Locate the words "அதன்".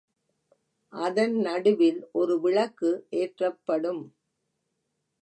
0.93-1.35